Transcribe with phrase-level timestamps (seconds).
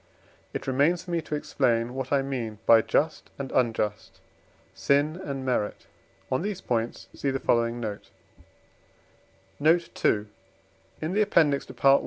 [0.51, 4.19] It remains for me to explain what I mean by just and unjust,
[4.73, 5.85] sin and merit.
[6.31, 8.09] On these points see the following note.
[9.59, 10.25] Note II.
[11.03, 11.99] In the Appendix to Part I.